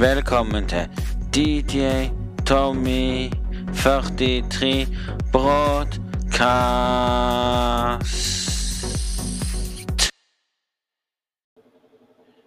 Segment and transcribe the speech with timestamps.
[0.00, 0.88] Velkommen til
[1.34, 1.78] DJ
[2.46, 3.30] Tommy
[3.74, 4.86] 43
[5.32, 6.00] Broadcast.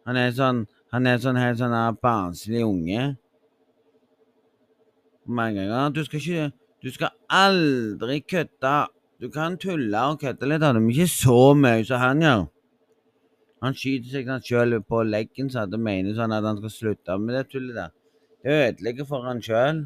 [0.09, 3.05] Han er sånn Han er sånn helt sånn barnslig unge.
[5.25, 5.93] Mange ganger.
[5.95, 6.51] Du skal ikke
[6.83, 8.87] Du skal aldri kødde.
[9.21, 12.41] Du kan tulle og kødde litt men ikke så mye som han gjør.
[13.63, 17.37] Han skyter seg sjøl på leggen så det mener sånn at han skal slutte med
[17.37, 17.93] det tullet der.
[18.43, 19.85] Det ødelegger for han sjøl.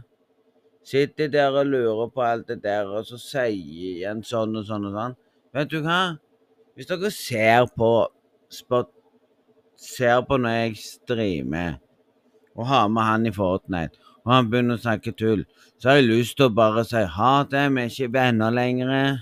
[0.87, 4.87] Sitter der og lurer på alt det der, og så sier han sånn og sånn
[4.89, 5.15] og sånn.
[5.53, 6.17] Vet du hva?
[6.73, 7.91] Hvis dere ser på
[8.49, 8.89] spot,
[9.77, 11.77] ser på når jeg streamer
[12.57, 15.43] og har med han i Fortnite, og han begynner å snakke tull,
[15.77, 19.21] så har jeg lyst til å bare si ha det, vi er ikke venner lenger.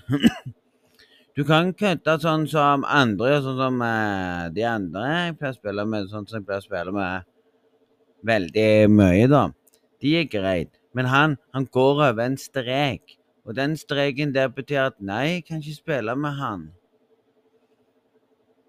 [1.36, 5.86] du kan kødde sånn som andre, sånn som uh, de andre jeg pleier å spille
[5.92, 7.28] med, sånn som jeg pleier å spille med
[8.26, 9.44] veldig mye, da.
[10.02, 10.72] De er greit.
[10.96, 13.18] Men han, han går over en strek.
[13.46, 16.70] Og den streken der betyr at nei, jeg kan ikke spille med han.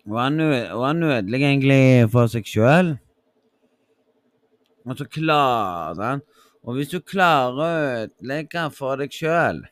[0.07, 2.93] Og han, nødelig egentlig for seg sjøl.
[4.87, 6.21] Og så klarer han
[6.63, 7.71] Og hvis du klarer å
[8.05, 9.65] ødelegge for deg sjøl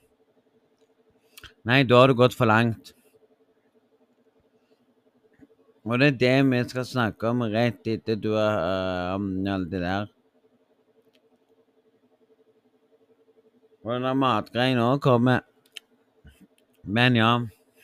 [1.64, 2.90] Nei, da har du gått for langt.
[5.84, 9.70] Og det er det vi skal snakke om rett etter du har uh, om alt
[9.72, 10.10] det der.
[13.84, 15.40] Og den der matgreien òg kommer.
[16.84, 17.32] Men ja.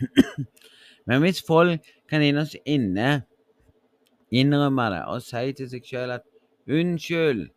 [1.08, 3.22] Men hvis folk kan innerst inne
[4.30, 6.26] innrømme det og si til seg sjøl at
[6.68, 7.48] 'unnskyld,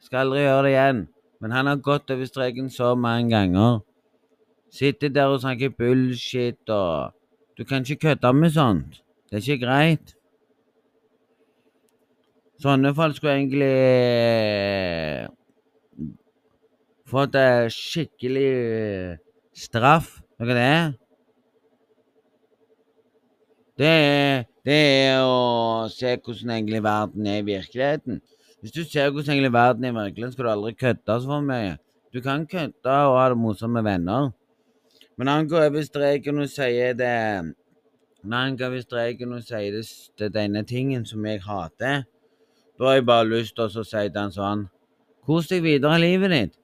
[0.00, 1.06] skal aldri gjøre det igjen',
[1.40, 3.80] men han har gått over streken så mange ganger
[4.72, 7.12] Sitter der og snakker bullshit og
[7.58, 9.02] Du kan ikke kødde med sånt.
[9.30, 10.14] Det er ikke greit.
[12.62, 13.76] Sånne folk skulle egentlig
[17.12, 17.36] fått
[17.76, 19.18] skikkelig
[19.52, 20.22] straff.
[20.40, 21.01] Hva er det?
[23.78, 28.20] Det er, det er å se hvordan egentlig verden er i virkeligheten.
[28.60, 31.46] Hvis du ser hvordan egentlig verden er i virkeligheten, skal du aldri kødde så for
[31.46, 31.78] mye.
[32.12, 34.30] Du kan kødde og ha det morsomt med venner.
[35.16, 37.54] Men han går over streken og sier det
[38.22, 39.86] Når han går over streken og sier det,
[40.18, 42.04] det denne tingen som jeg hater,
[42.78, 44.68] da har jeg bare lyst til å si til han sånn
[45.26, 46.54] Kos deg videre i livet ditt.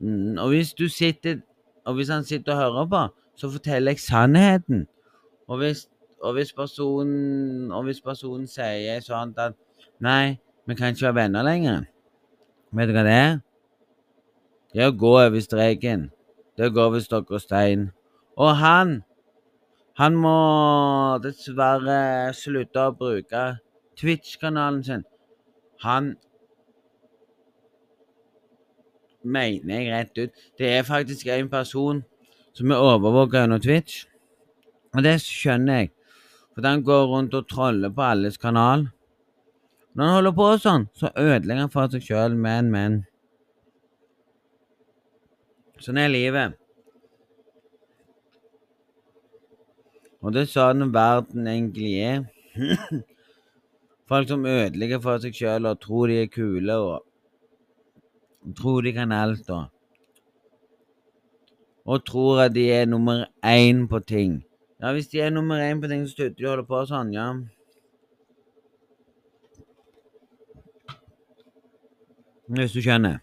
[0.00, 1.40] Mm, og hvis du sitter
[1.86, 3.02] Og hvis han sitter og hører på,
[3.36, 4.86] så forteller jeg sannheten.
[5.48, 5.88] Og hvis,
[6.20, 9.56] og hvis personen Og hvis personen sier sånn at
[10.04, 11.86] Nei, vi kan ikke være venner lenger.
[12.70, 13.36] Vet du hva det er?
[14.70, 16.04] Det er å gå over streken.
[16.54, 17.88] Det er å gå over stokk og stein.
[18.36, 19.02] Og han
[19.98, 23.58] Han må dessverre slutte å bruke
[23.98, 25.02] Twitch-kanalen sin.
[25.82, 26.12] Han
[29.24, 30.30] mener jeg rett ut.
[30.58, 32.04] Det er faktisk en person
[32.54, 34.04] som er overvåka under Twitch.
[34.96, 35.90] Og det skjønner jeg,
[36.54, 38.88] for han går rundt og troller på alles kanal.
[39.94, 43.02] Når han holder på sånn, så ødelegger han for seg sjøl, men, men.
[45.82, 46.56] Sånn er livet.
[50.22, 52.24] Og det er sånn verden egentlig er.
[54.10, 59.12] Folk som ødelegger for seg sjøl og tror de er kule og tror de kan
[59.12, 59.66] alt og
[61.88, 64.44] Og tror at de er nummer én på ting.
[64.80, 67.08] Ja, hvis de er nummer én på ting, så slutter de å holde på sånn,
[67.10, 67.32] ja.
[72.48, 73.18] Hvis du skjønner.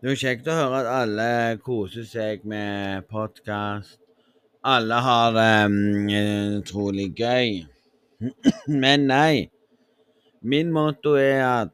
[0.00, 1.28] Det er jo kjekt å høre at alle
[1.64, 4.00] koser seg med podkast.
[4.66, 7.62] Alle har det um, trolig gøy.
[8.82, 9.46] Men nei.
[10.42, 11.73] Min motto er at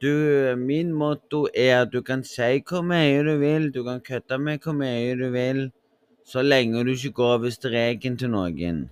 [0.00, 4.38] du Min motto er at du kan si hvor mye du vil, du kan kødde
[4.38, 5.70] med hvor mye du vil,
[6.24, 8.90] så lenge du ikke går over streken til noen.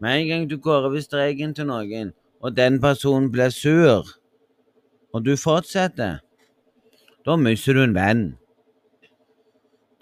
[0.00, 4.04] Med en gang du går over streken til noen, og den personen blir sur,
[5.12, 6.18] og du fortsetter,
[7.24, 8.24] da mister du en venn.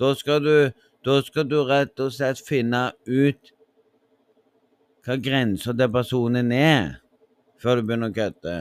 [0.01, 0.71] Da skal du,
[1.07, 3.55] da skal du rett og slett finne ut
[5.05, 6.97] hva grensa til personen er,
[7.63, 8.55] før du begynner å kødde.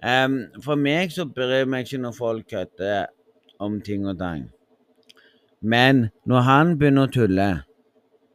[0.00, 3.10] Um, for meg så bryr meg ikke når folk kødder
[3.60, 4.46] om ting og tang.
[5.60, 7.50] Men når han begynner å tulle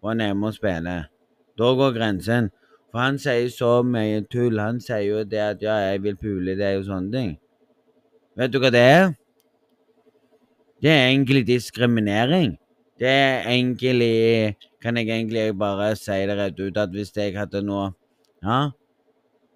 [0.05, 1.07] og han er med og spiller,
[1.57, 2.51] da går grensen.
[2.91, 4.59] For han sier så mye tull.
[4.61, 7.31] Han sier jo det at 'ja, jeg vil pule deg' og sånne ting.
[8.37, 9.15] Vet du hva det er?
[10.81, 12.57] Det er egentlig diskriminering.
[12.99, 17.63] Det er egentlig Kan jeg egentlig bare si det rett ut at hvis jeg hadde
[17.65, 17.95] noe
[18.43, 18.69] Ja,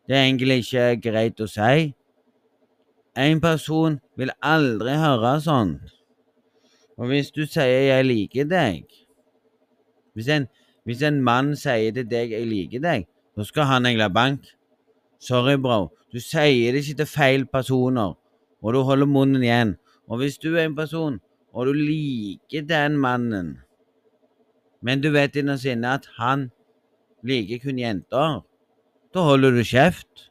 [0.08, 1.94] det er egentlig ikke greit å si.
[3.16, 5.96] En person vil aldri høre sånt.
[6.98, 8.86] Og hvis du sier 'jeg liker deg'
[10.14, 10.48] Hvis en,
[10.86, 14.42] hvis en mann sier til deg 'jeg liker deg', så skal han ha bank.
[15.20, 15.90] Sorry, bro.
[16.14, 18.18] Du sier det ikke til feil personer,
[18.62, 19.78] og du holder munnen igjen.
[20.08, 21.20] Og hvis du er en person,
[21.54, 23.60] og du liker den mannen,
[24.82, 26.52] men du vet innerst inne at han
[27.24, 28.42] liker kun jenter,
[29.14, 30.30] da holder du kjeft.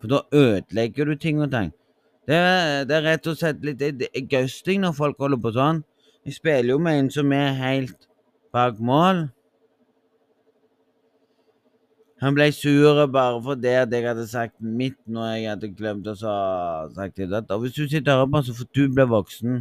[0.00, 1.72] For da ødelegger du ting og tang.
[2.26, 2.40] Det
[2.88, 3.82] det er rett og slett litt
[4.30, 5.84] gøsting når folk holder på sånn.
[6.26, 8.08] Jeg spiller jo med en som er helt
[8.54, 9.28] bak mål.
[12.24, 16.14] Han ble sur bare fordi at jeg hadde sagt mitt når jeg hadde glemt å
[16.18, 17.42] sagt det.
[17.52, 19.58] Og hvis du sitter og hører på, så får du bli voksen.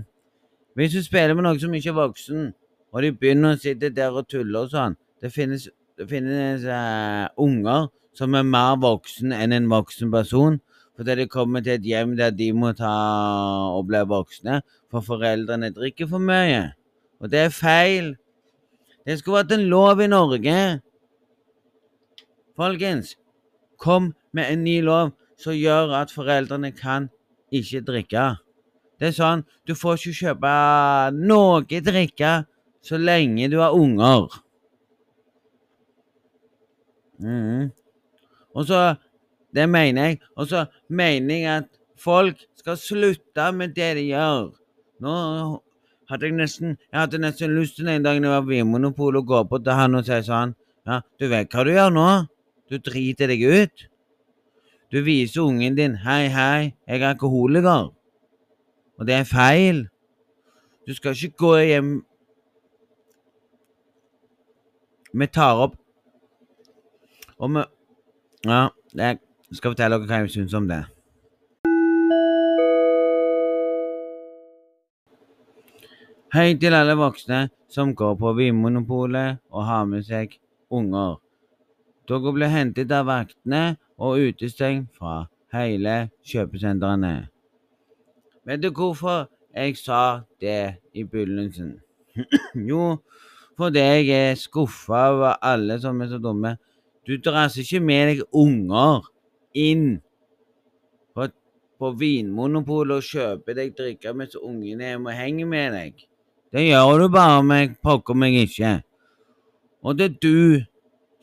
[0.75, 2.47] Hvis du spiller med noen som ikke er voksen,
[2.95, 5.67] og de begynner å sitte der og tulle og sånn Det finnes,
[5.99, 10.61] det finnes uh, unger som er mer voksen enn en voksen person.
[10.95, 12.91] Fordi de kommer til et hjem der de må ta
[13.75, 14.61] og bli voksne,
[14.91, 16.71] for foreldrene drikker for mye.
[17.19, 18.13] Og det er feil.
[19.05, 20.59] Det skulle vært en lov i Norge
[22.55, 23.17] Folkens,
[23.77, 27.09] kom med en ny lov som gjør at foreldrene kan
[27.51, 28.25] ikke drikke.
[28.95, 30.51] Det er sånn, du får ikke kjøpe
[31.19, 32.31] noe drikke
[32.85, 34.29] så lenge du har unger.
[37.19, 37.71] Mm.
[38.55, 38.79] Og så
[39.55, 40.19] Det mener jeg.
[40.35, 44.51] Og så mener jeg at folk skal slutte med det de gjør.
[45.01, 45.15] Nå
[46.09, 49.27] hadde jeg nesten jeg hadde nesten lyst til den dagen jeg var på Vinmonopolet, og
[49.27, 50.55] gå på til han og si sånn
[50.85, 52.09] Ja, du vet hva du gjør nå?
[52.69, 53.87] Du driter deg ut.
[54.93, 57.91] Du viser ungen din 'hei, hei, jeg er alkoholiker',
[58.99, 59.87] og det er feil.
[60.87, 62.05] Du skal ikke gå hjem
[65.13, 65.75] Vi tar opp
[67.37, 67.63] Og vi
[68.45, 68.69] Ja,
[69.49, 70.81] jeg skal fortelle dere hva jeg syns om det.
[76.35, 80.33] Hei til alle voksne som går på Vinmonopolet og har med seg
[80.73, 81.21] unger.
[82.09, 87.15] Dere ble hentet av vaktene og utestengt fra hele kjøpesentrene.
[88.45, 91.77] Vet du hvorfor jeg sa det i begynnelsen?
[92.69, 92.97] jo,
[93.57, 96.57] fordi jeg er skuffa over alle som er så dumme.
[97.07, 99.05] Du drasser ikke med deg unger
[99.55, 99.85] inn
[101.15, 101.27] på,
[101.79, 106.05] på Vinmonopolet og kjøper deg drikke mens ungene er og henger med deg.
[106.55, 108.77] Det gjør du bare om jeg pokker meg ikke.
[109.83, 110.61] Og det er du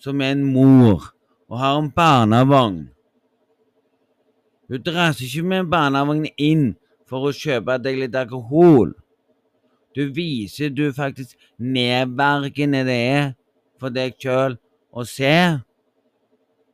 [0.03, 1.13] som er en mor
[1.49, 2.83] og har en barnevogn.
[4.69, 6.73] Du drasser ikke med en barnevogn inn
[7.09, 8.95] for å kjøpe deg litt alkohol.
[9.93, 13.27] Du viser du faktisk nedverdigende det er
[13.81, 14.57] for deg sjøl
[14.93, 15.35] å se.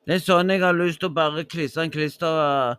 [0.09, 2.79] Det er sånn jeg har lyst til å bare klistre en klister og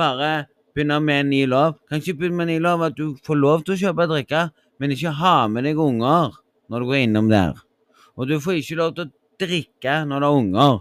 [0.00, 1.74] bare begynne med en ny lov.
[1.90, 4.14] Kan ikke begynne med en ny lov at du får lov til å kjøpe og
[4.14, 4.44] drikke,
[4.80, 6.38] men ikke ha med deg unger
[6.72, 7.58] når du går innom der.
[8.16, 10.78] Og du får ikke lov til å drikke når du har unger.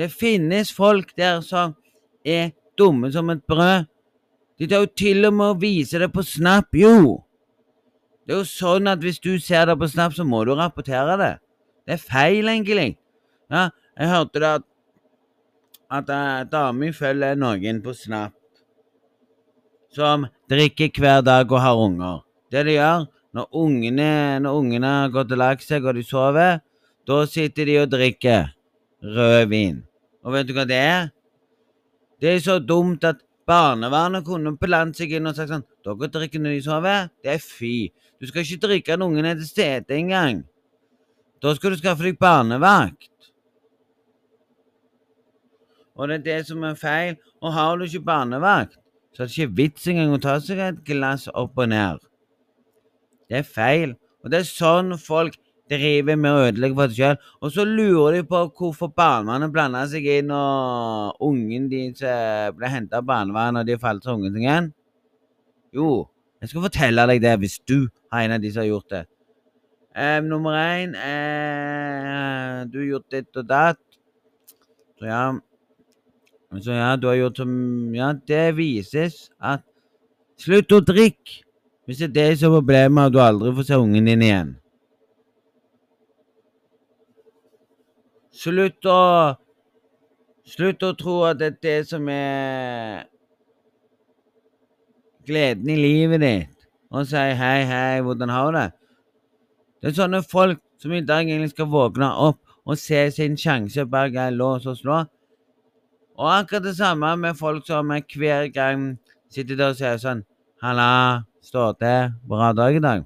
[0.00, 1.76] Det finnes folk der som
[2.24, 3.84] er dumme som et brød.
[4.58, 7.18] De tar jo til og med å vise det på Snap, jo.
[8.24, 11.20] Det er jo sånn at hvis du ser det på Snap, så må du rapportere
[11.20, 11.34] det.
[11.84, 12.94] Det er feil, egentlig.
[13.52, 14.66] Ja, jeg hørte det at,
[15.90, 16.10] at
[16.52, 18.34] dama følger noen på Snap
[19.94, 22.20] som drikker hver dag og har unger.
[22.52, 26.60] Det de gjør når ungene, når ungene har gått og lagt seg og de sover,
[27.08, 28.50] da sitter de og drikker
[29.04, 29.82] rødvin.
[30.24, 31.08] Og vet du hva det er?
[32.20, 36.42] Det er så dumt at Barnevernet kunne blandet seg inn og sagt sånn Dere drikker
[36.42, 37.06] når de sover.
[37.24, 37.88] Det er fy.
[38.20, 40.42] Du skal ikke drikke når ungen er til stede engang.
[41.40, 43.08] Da skal du skaffe deg barnevakt.
[45.98, 47.16] Og det er det som er feil.
[47.42, 48.78] Og har du ikke barnevakt,
[49.14, 51.98] så er det ikke vits engang å ta seg et glass opp og ned.
[53.28, 53.96] Det er feil.
[54.22, 55.36] Og det er sånn folk
[55.68, 57.18] driver med å ødelegge for seg sjøl.
[57.42, 63.02] Og så lurer de på hvorfor barnevernet blanda seg inn, og ungen deres ble henta
[63.02, 64.70] av barnevernet, og de falt til ungen sin igjen.
[65.74, 65.90] Jo,
[66.40, 67.78] jeg skal fortelle deg det hvis du
[68.12, 69.04] har en av de som har gjort det.
[69.98, 73.80] Eh, nummer én eh, Du har gjort ditt og datt.
[74.98, 75.22] Så ja
[76.56, 77.50] Så ja, du har gjort som
[77.94, 79.64] Ja, det vises at
[80.38, 81.42] Slutt å drikke!
[81.88, 84.50] Hvis det er det som er problemet, og du aldri får se ungen din igjen.
[88.38, 89.00] Slutt å
[90.48, 93.08] Slutt å tro at det er det som er
[95.28, 98.68] gleden i livet ditt, og si hei, hei, hvordan har du det?
[99.82, 103.84] Det er sånne folk som i dag egentlig skal våkne opp og se sin sjanse
[103.90, 105.02] bak gang lås og slå.
[106.18, 108.98] Og akkurat det samme med folk som hver gang
[109.30, 110.24] sitter der og sier sånn
[110.58, 113.04] Halla, står det bra dag i dag.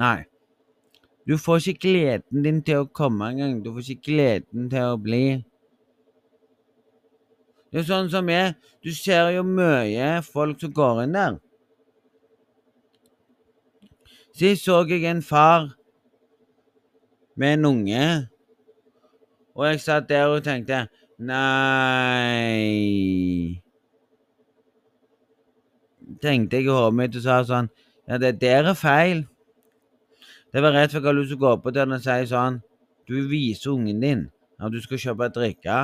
[0.00, 0.24] Nei.
[1.28, 3.58] Du får ikke gleden din til å komme engang.
[3.60, 5.44] Du får ikke gleden til å bli.
[7.68, 8.54] Det er sånn som jeg.
[8.80, 11.36] Du ser jo mye folk som går inn der.
[14.34, 15.74] Sist så jeg en far
[17.36, 18.06] med en unge,
[19.54, 20.86] og jeg satt der og tenkte
[21.24, 22.60] Nei
[26.20, 27.68] Tenkte jeg i hodet mitt og sa sånn
[28.04, 29.24] Ja, det der er feil.
[30.52, 32.58] Det var rett før jeg hadde lyst til å gå på den og si sånn
[33.08, 34.22] Du viser ungen din
[34.60, 35.78] at du skal kjøpe drikke.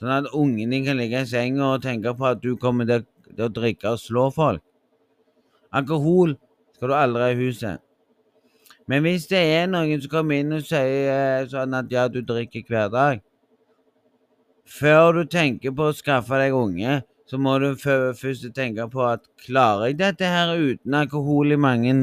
[0.00, 3.04] Sånn at ungen din kan ligge i senga og tenke på at du kommer til,
[3.28, 4.62] til å drikke og slå folk.
[5.76, 6.36] Alkohol
[6.74, 7.82] skal du aldri ha i huset.
[8.90, 12.64] Men hvis det er noen som kommer inn og sier sånn at ja, du drikker
[12.66, 13.20] hver dag
[14.70, 19.24] Før du tenker på å skaffe deg unge, så må du først tenke på at
[19.42, 21.94] klarer jeg dette her uten alkohol i mange,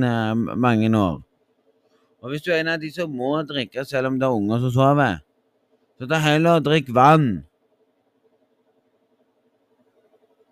[0.56, 1.22] mange år?
[2.24, 4.64] Og hvis du er en av de som må drikke selv om det er unger
[4.66, 5.22] som sover,
[5.98, 7.30] så ta heller og drikk vann.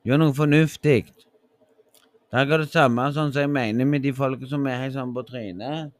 [0.05, 1.03] Gjør noe fornuftig.
[2.31, 5.13] Det er det samme sånn som jeg mener med de folka som er helt sånn
[5.15, 5.91] på trynet.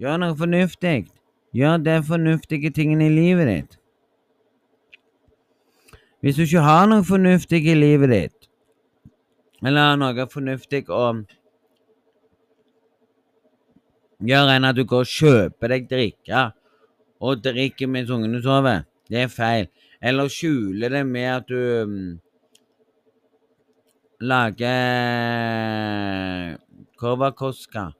[0.00, 1.08] Gjør noe fornuftig.
[1.54, 3.80] Gjør de fornuftige tingene i livet ditt.
[6.24, 8.46] Hvis du ikke har noe fornuftig i livet ditt,
[9.60, 11.02] eller noe fornuftig å
[14.24, 16.46] gjøre enn at du går og kjøper deg drikke
[17.20, 19.68] og drikker mens ungene sover, det er feil.
[20.00, 22.18] Eller skjuler det med at du um,
[24.24, 24.80] lager
[27.04, 27.90] korvakoska.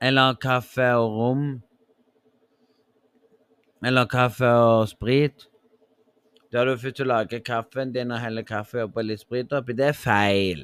[0.00, 1.48] Eller kaffe og rom.
[3.84, 5.52] Eller kaffe og sprit.
[6.54, 9.74] Der du først lager kaffen din og heller kaffe og litt sprit oppi.
[9.74, 10.60] Det er feil.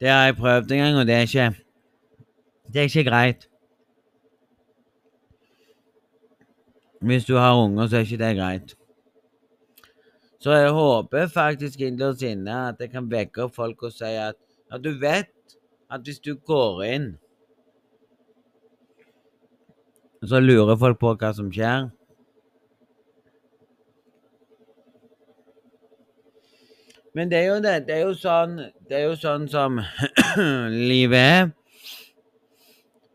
[0.00, 1.54] Det har jeg prøvd en gang, og det er ikke
[2.72, 3.48] Det er ikke greit.
[7.00, 8.74] Hvis du har unger, så er ikke det greit.
[10.40, 14.34] Så jeg håper faktisk innerst inne at jeg kan vekke opp folk og si at,
[14.72, 15.56] at du vet
[15.90, 17.08] at hvis du går inn
[20.24, 21.90] Så lurer folk på hva som skjer.
[27.14, 27.76] Men det er jo det.
[27.86, 28.58] Det er jo sånn,
[28.88, 29.78] det er jo sånn som
[30.90, 31.48] livet er.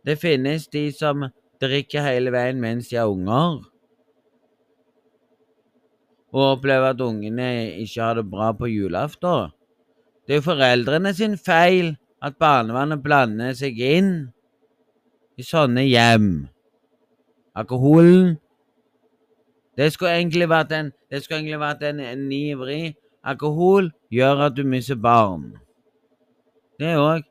[0.03, 1.29] Det finnes de som
[1.63, 3.61] drikker hele veien mens de har unger
[6.33, 7.47] og opplever at ungene
[7.83, 9.51] ikke har det bra på julaften.
[10.25, 11.93] Det er jo foreldrene sin feil
[12.23, 14.09] at barnevernet blander seg inn
[15.37, 16.31] i sånne hjem.
[17.55, 18.37] Alkoholen
[19.77, 22.79] Det skulle egentlig vært en, det egentlig vært en, en ny vri.
[23.25, 25.47] Alkohol gjør at du mister barn.
[26.77, 27.25] Det òg.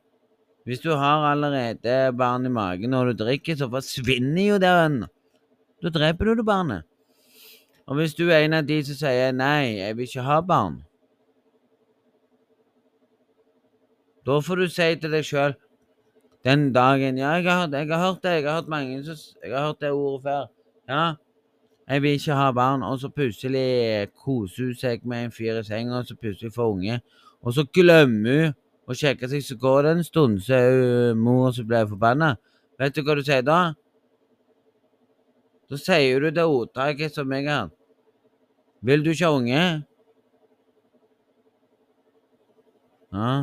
[0.67, 5.05] Hvis du har allerede barn i magen når du drikker, så forsvinner jo den.
[5.83, 6.83] Da dreper du det barnet.
[7.87, 10.83] Og hvis du er en av de som sier 'nei, jeg vil ikke ha barn',
[14.25, 15.55] da får du si til deg sjøl
[16.45, 19.03] den dagen 'Ja, jeg har, jeg har, hørt det, jeg har hørt mange
[19.43, 20.47] Jeg har hørt det ordet før'.
[20.89, 21.13] Ja,
[21.89, 25.63] jeg vil ikke ha barn, og så plutselig koser hun seg med en fyr i
[25.63, 27.01] senga, og så plutselig får unge,
[27.41, 28.53] og så glemmer hun
[28.87, 30.71] å sjekke seg, så går det en stund, så er
[31.11, 32.35] hun mor som blir forbanna.
[32.79, 33.73] Vet du hva du sier da?
[35.69, 37.69] Så sier du det ordtaket som jeg har.
[38.83, 39.65] Vil du ikke ha unge?
[43.13, 43.33] Ja.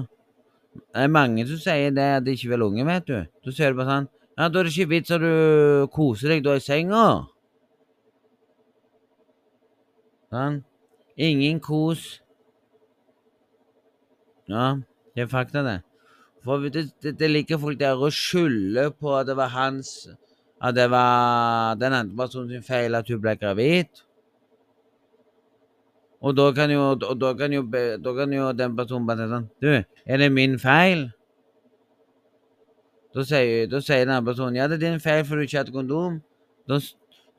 [0.91, 3.19] Det er mange som sier det at de ikke vil unge, vet du.
[3.45, 4.09] Da sier du bare sånn
[4.39, 7.05] Ja, da er det ikke vits at du koser deg da i senga.
[10.31, 10.61] Sånn.
[11.21, 12.21] Ingen kos.
[14.51, 14.81] Ja,
[15.15, 15.79] det er fakta, det.
[16.47, 20.09] For det, det, det liker folk der å skylder på at det var hans
[20.61, 24.03] At det var den andre personen sin feil at hun ble gravid.
[26.21, 27.63] Og da kan jo, da kan jo,
[28.05, 31.07] da kan jo den personen bare si sånn Du, er det min feil?
[33.17, 35.75] Da sier, da sier den personen ja, det er din feil for du ikke hadde
[35.75, 36.21] kondom.
[36.69, 36.79] Da,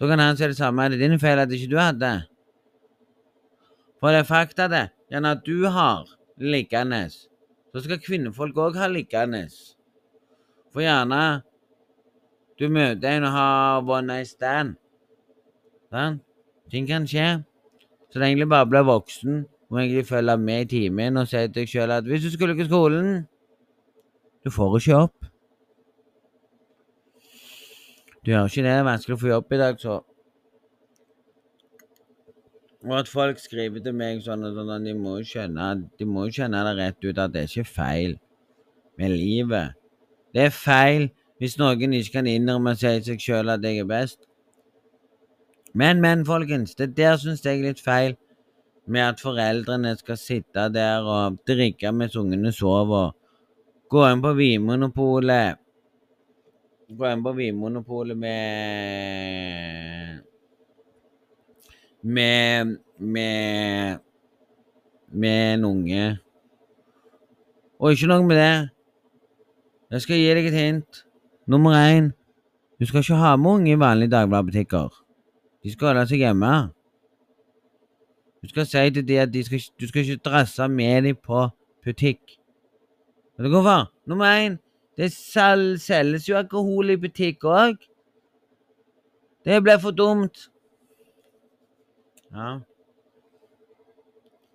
[0.02, 0.88] da kan han si det samme.
[0.88, 2.16] Er det din feil at ikke du hadde?
[4.02, 4.88] For det er fakta, det.
[5.14, 6.10] Gjerne at du har
[6.42, 7.04] liggende,
[7.70, 9.46] så skal kvinnefolk òg ha liggende.
[10.74, 11.44] For gjerne
[12.58, 14.76] du møter en og har one night stand.
[15.94, 16.20] Sånn?
[16.72, 17.44] Ting kan skje.
[18.12, 19.42] Så det er egentlig bare å bli voksen
[19.72, 22.58] og egentlig følge med i timen og si til deg sjøl at hvis du skulle
[22.58, 23.28] ikke skolen
[24.44, 25.28] Du får ikke opp.
[28.26, 28.72] Du gjør ikke det.
[28.72, 30.00] Det er vanskelig å få jobb i dag, så
[32.82, 35.68] Og at folk skriver til meg sånn sånn at de må jo skjønne
[36.00, 38.18] De må skjønne det rett ut at det er ikke feil
[38.98, 39.78] med livet.
[40.34, 41.08] Det er feil
[41.42, 44.20] hvis noen ikke kan innrømme seg seg sjøl at jeg er best.
[45.74, 48.18] Men, men, folkens, det der syns jeg er litt feil
[48.92, 53.14] med at foreldrene skal sitte der og drikke mens ungene sover.
[53.92, 55.60] Gå inn på Vinmonopolet
[56.92, 58.32] Gå inn på Vinmonopolet med
[62.04, 64.00] Med Med
[65.12, 66.20] Med en unge.
[67.80, 68.70] Og ikke noe med det.
[69.92, 71.04] Jeg skal gi deg et hint.
[71.48, 72.12] Nummer én.
[72.80, 75.01] Du skal ikke ha med unge i vanlige dagbladbutikker.
[75.64, 76.52] De skal holde seg hjemme.
[78.42, 81.48] Du skal si til dem at de skal, du skal ikke drasse med dem på
[81.86, 82.38] butikk.
[83.38, 83.92] Vet du hvorfor?
[84.06, 84.58] Nummer én.
[84.98, 87.78] Det selges jo alkohol i butikk òg.
[89.46, 90.50] Det ble for dumt.
[92.32, 92.60] Ja.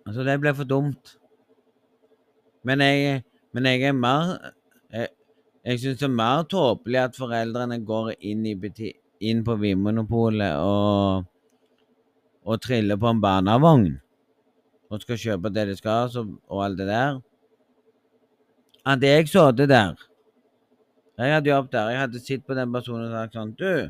[0.07, 1.17] Altså, det ble for dumt.
[2.63, 4.37] Men jeg, men jeg er mer
[4.91, 5.07] Jeg,
[5.65, 10.57] jeg syns det er mer tåpelig at foreldrene går inn, i butikk, inn på Vinmonopolet
[10.61, 11.25] og,
[12.45, 13.87] og triller på en barnevogn
[14.87, 17.19] og skal kjøpe det de skal, så, og alt det der.
[18.87, 19.95] At jeg sittet der
[21.17, 21.89] Jeg hadde jobbet der.
[21.89, 23.89] Jeg hadde sittet på den personen og sagt sånn Du,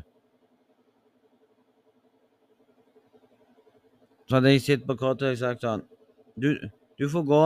[4.28, 5.84] Så hadde jeg sittet på kortet og sagt sånn
[6.36, 6.50] Du,
[6.98, 7.44] du får gå.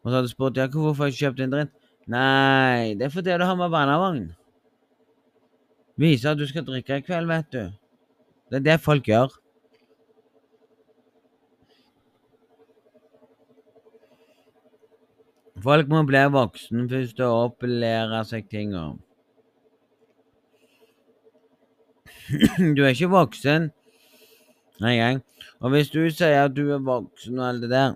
[0.00, 1.74] Og så hadde jeg spurt ja, hvorfor jeg ikke kjøpt en dritt.
[2.10, 4.28] Nei, det er fordi du har med barnevogn.
[6.00, 7.66] Vise at du skal drikke i kveld, vet du.
[8.48, 9.28] Det er det folk gjør.
[15.60, 18.70] Folk må bli voksen først og opplære seg ting.
[22.76, 23.70] Du er ikke voksen
[24.80, 25.20] engang.
[25.60, 27.92] Og hvis du sier at du er voksen og alt det der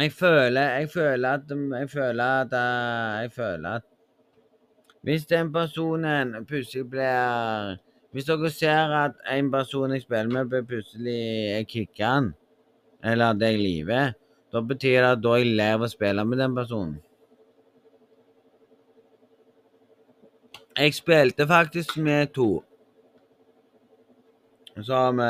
[0.00, 2.52] Jeg føler Jeg føler at Jeg føler at
[3.22, 3.91] Jeg føler at
[5.02, 7.78] Hvis den personen plutselig blir
[8.12, 12.26] Hvis dere ser at en person jeg spiller med, blir plutselig kicker han,
[13.04, 14.12] eller at jeg liver,
[14.52, 16.98] da betyr det at da jeg lever å spille med den personen.
[20.76, 22.50] Jeg spilte faktisk med to
[24.84, 25.24] som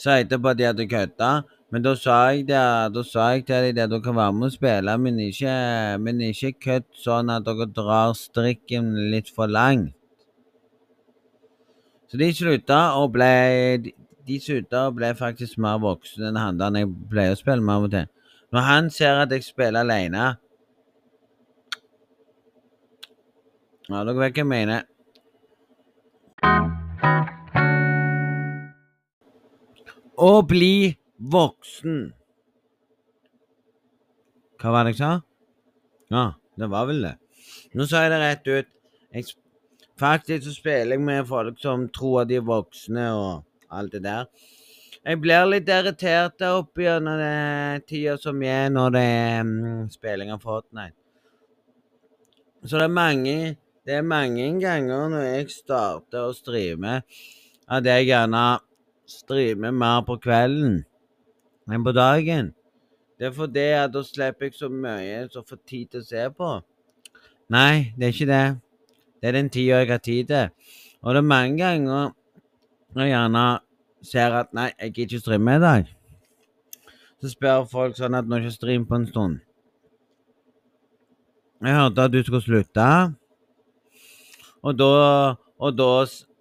[0.00, 1.30] sa etterpå at de hadde kødda.
[1.70, 2.60] Men da sa jeg det,
[2.94, 5.54] da sa jeg til dem at dere kan være med og spille, men ikke,
[6.02, 9.94] men ikke kødd sånn at dere drar strikken litt for langt.
[12.10, 13.30] Så de slutta og ble
[14.26, 17.74] De, slutta og ble faktisk mer voksne enn han der jeg pleier å spille med
[17.74, 18.08] av og til.
[18.50, 20.26] Når han ser at jeg spiller alene
[23.90, 24.86] Ja, dere vet hva jeg mener.
[30.20, 32.12] Å bli voksen.
[34.60, 35.12] Hva var det jeg sa?
[36.12, 36.24] Ja,
[36.58, 37.16] det var vel det.
[37.76, 38.70] Nå sa jeg det rett ut.
[39.14, 39.26] Jeg,
[40.00, 44.02] faktisk så spiller jeg med folk som tror at de er voksne og alt det
[44.04, 44.28] der.
[45.00, 47.20] Jeg blir litt irritert der oppe gjennom
[47.88, 50.96] tida som er når det er um, spilling av Fortnite.
[52.68, 53.36] Så det er mange
[53.88, 57.00] det er mange ganger når jeg starter å streame,
[57.64, 58.42] at jeg gjerne
[59.08, 60.82] streamer mer på kvelden
[61.74, 62.50] enn på dagen.
[63.20, 66.26] Det er fordi at da slipper jeg så mye som får tid til å se
[66.36, 66.50] på.
[67.52, 68.44] Nei, det er ikke det.
[69.20, 70.48] Det er den tida jeg har tid til.
[71.02, 72.14] Og det er mange ganger
[72.96, 73.44] jeg gjerne
[74.02, 75.90] ser at nei, jeg gidder ikke streame i dag.
[77.20, 79.40] Så spør folk sånn at nå jeg ikke streamer på en stund
[81.60, 82.86] Jeg hørte at du skulle slutte,
[84.64, 84.92] og da,
[85.60, 85.90] og da,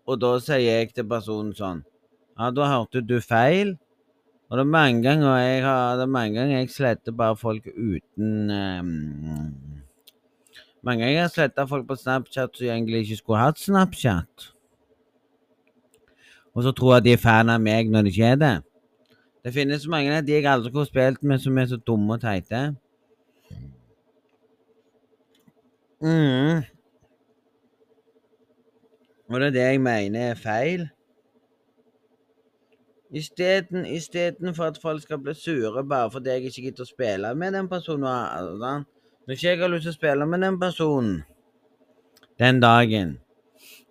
[0.08, 1.84] og da sier jeg til personen sånn
[2.40, 3.76] Ja, da hørte du feil.
[4.50, 7.68] Og det er mange ganger jeg har Det er mange ganger jeg sletter bare folk
[7.68, 9.54] uten um,
[10.82, 14.50] Mange ganger jeg har sletta folk på Snapchat som egentlig ikke skulle hatt Snapchat.
[16.56, 18.56] Og så tror jeg de er fan av meg når de ikke er det.
[19.44, 22.24] Det finnes mange av de jeg aldri har spilt med, som er så dumme og
[22.24, 22.62] teite.
[26.00, 26.64] Mm.
[29.30, 30.88] Og det er det jeg mener er feil.
[33.10, 37.56] Isteden, istedenfor at folk skal bli sure bare fordi jeg ikke gidder å spille med
[37.58, 38.06] den personen.
[38.06, 38.74] Altså.
[39.26, 41.22] Når ikke jeg har lyst til å spille med den personen
[42.40, 43.18] den dagen,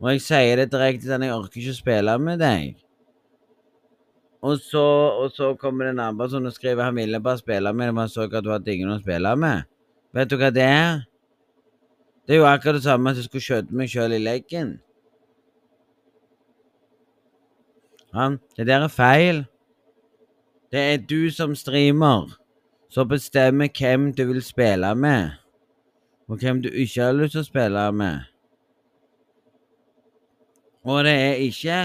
[0.01, 2.79] og jeg sier det direkte til jeg orker ikke å spille med deg
[4.43, 4.85] og så,
[5.19, 7.95] og så kommer det en annen person og skriver han ville bare spille med deg,
[7.95, 9.67] men han så at du hadde ingen å spille med.
[10.15, 11.01] Vet du hva det er?
[12.27, 14.77] Det er jo akkurat det samme som jeg skulle skjøte meg sjøl i leggen.
[18.15, 19.45] Han, det der er feil.
[20.73, 22.39] Det er du som streamer
[22.91, 25.31] som bestemmer hvem du vil spille med,
[26.29, 28.25] og hvem du ikke har lyst til å spille med.
[30.85, 31.83] Og det er ikke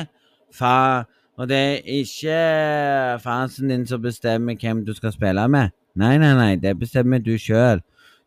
[0.54, 1.04] fa...
[1.34, 5.72] Og det er ikke fansen din som bestemmer hvem du skal spille med.
[5.98, 7.82] Nei, nei, nei, det bestemmer du sjøl.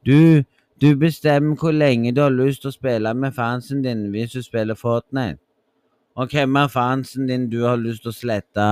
[0.07, 0.43] Du,
[0.83, 4.43] du bestemmer hvor lenge du har lyst til å spille med fansen din hvis du
[4.43, 5.39] spiller Fortnite.
[6.17, 8.67] Og hvem er fansen din du har lyst til å slette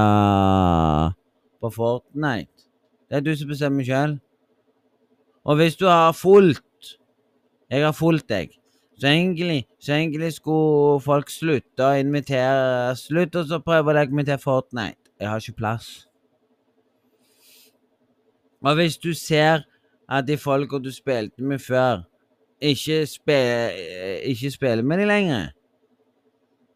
[1.61, 2.69] på Fortnite?
[3.09, 4.15] Det er du som bestemmer sjøl.
[5.45, 6.63] Og hvis du har fulgt
[7.71, 8.51] Jeg har fulgt deg.
[9.01, 15.11] Så egentlig, så egentlig skulle folk slutte å invitere Slutt å prøve å til Fortnite.
[15.21, 16.07] Jeg har ikke plass.
[18.65, 19.65] Og hvis du ser
[20.09, 22.05] at de folka du spilte med før,
[22.61, 23.75] ikke, spil,
[24.31, 25.51] ikke spiller med dem lenger,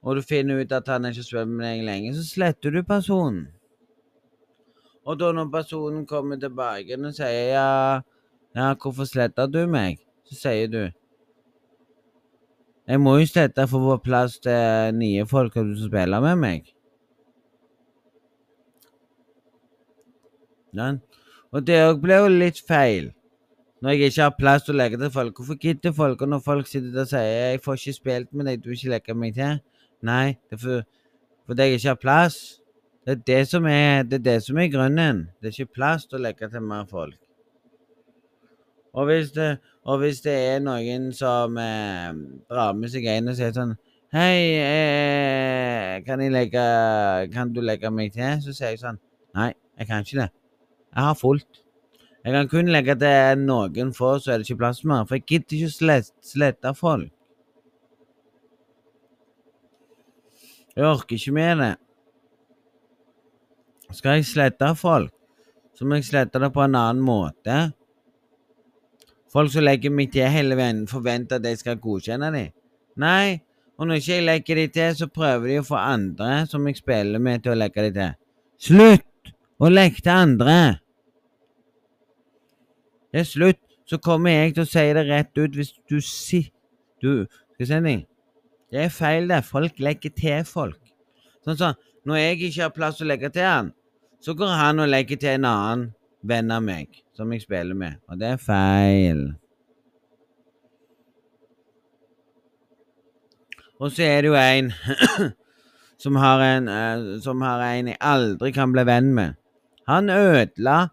[0.03, 3.49] og du finner ut at han ikke spiller med deg lenger, så sletter du personen.
[5.09, 7.69] Og da når personen kommer tilbake og sier ja,
[8.57, 10.03] ja, hvorfor sletta du meg?
[10.29, 10.83] Så sier du
[12.89, 16.71] jeg må jo slette for å få plass til nye folk som spiller med meg.
[20.73, 20.95] Ja.
[21.53, 23.11] Og det ble jo litt feil.
[23.85, 25.37] Når jeg ikke har plass til å legge til folk.
[25.37, 28.71] Hvorfor gidder folk når folk sitter og sier 'jeg får ikke spilt med deg, du
[28.71, 29.61] vil ikke leke meg til'?
[30.03, 30.83] Nei, det er for,
[31.49, 32.37] fordi jeg ikke har plass.
[33.07, 35.25] Det er det som er, det er det som er grunnen.
[35.41, 37.17] Det er ikke plass til å legge til mer folk.
[38.99, 42.11] Og hvis det, og hvis det er noen som eh,
[42.51, 43.77] drar med seg en og sier sånn
[44.13, 46.63] Hei, eh, kan, jeg legge,
[47.35, 48.41] kan du legge meg til?
[48.41, 49.01] Så sier jeg sånn
[49.37, 50.31] Nei, jeg kan ikke det.
[50.89, 51.61] Jeg har fullt.
[52.25, 55.05] Jeg kan kun legge til noen få, så er det ikke plass mer.
[55.09, 56.01] For jeg gidder ikke å
[56.33, 57.13] slette folk.
[60.79, 61.73] Jeg orker ikke med det.
[63.99, 65.11] Skal jeg slette folk,
[65.75, 67.57] så må jeg slette det på en annen måte.
[69.33, 72.53] Folk som legger meg til hele veien, forventer at jeg skal godkjenne dem.
[73.03, 73.41] Nei,
[73.75, 76.79] og når ikke jeg legger dem til, så prøver de å få andre som jeg
[76.79, 78.14] spiller med, til å legge dem til.
[78.69, 80.59] Slutt å legge til andre!
[83.11, 83.64] Det er slutt.
[83.88, 86.51] Så kommer jeg til å si det rett ut hvis du sier
[87.01, 88.03] Du, skal jeg si deg?
[88.73, 89.43] Det er feil, det.
[89.49, 90.81] Folk legger til folk.
[91.45, 93.73] Sånn sånn, Når jeg ikke har plass å legge til han,
[94.25, 95.83] så går han og legger til en annen
[96.25, 97.99] venn av meg som jeg spiller med.
[98.09, 99.21] Og det er feil.
[103.79, 104.73] Og så er det jo en
[106.03, 109.37] som har en uh, som har en jeg aldri kan bli venn med.
[109.91, 110.89] Han ødela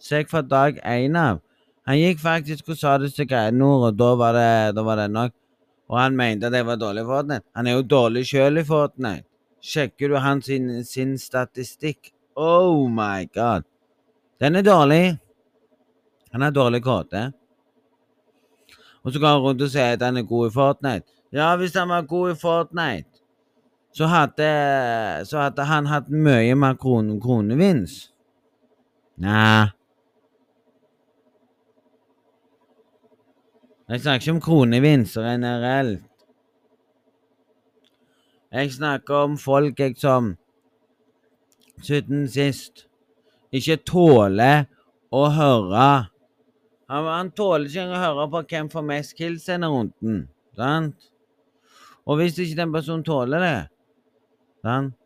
[0.00, 1.42] seg fra dag én av.
[1.88, 5.10] Han gikk faktisk og sa det til Greinord, og da var, det, da var det
[5.12, 5.34] nok.
[5.90, 7.44] Og han mente at jeg var dårlig i Fortnite.
[7.58, 9.26] Han er jo dårlig sjøl i Fortnite.
[9.60, 12.12] Sjekker du hans sin, sin, statistikk?
[12.38, 13.66] Oh my god.
[14.40, 15.18] Den er dårlig.
[16.32, 17.32] Han har dårlig kode.
[19.02, 21.10] Og så går han rundt og sier at han er god i Fortnite.
[21.34, 23.20] Ja, hvis han var god i Fortnite,
[23.92, 24.48] så hadde,
[25.26, 28.12] så hadde han hatt mye mer kron, kronevinst.
[29.20, 29.66] Nei.
[33.90, 36.02] Jeg snakker ikke om kronevinster generelt.
[38.52, 40.36] Jeg snakker om folk jeg som
[41.82, 42.84] siden sist
[43.50, 44.68] ikke tåler
[45.10, 45.88] å høre
[46.90, 50.24] Han, han tåler ikke å høre på hvem får mest kills denne runden,
[50.58, 51.10] sant?
[52.02, 53.58] Og hvis ikke den personen tåler det
[54.66, 54.96] sant?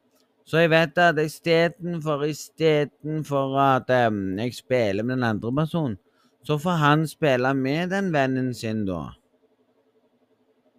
[0.44, 5.98] Så jeg vet at istedenfor istedenfor at um, jeg spiller med den andre personen,
[6.44, 9.14] så får han spille med den vennen sin, da.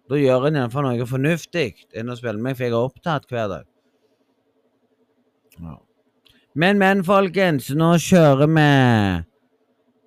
[0.06, 3.48] Da gjør han iallfall noe fornuftig enn å spille med for jeg er opptatt hver
[3.50, 3.64] dag.
[5.58, 5.78] Ja.
[6.56, 8.68] Men, men, folkens, nå kjører vi.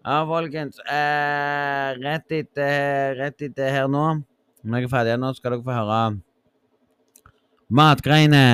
[0.08, 0.80] Ja, folkens.
[0.88, 4.06] Eh, rett, etter, rett etter her nå,
[4.64, 6.00] når jeg er ferdig nå, skal dere få høre
[7.70, 8.46] matgreiene.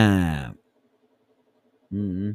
[1.93, 2.33] Mm.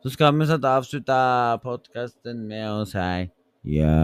[0.00, 1.18] Så skal vi avslutte
[1.66, 3.26] podkasten med å si
[3.68, 3.94] ja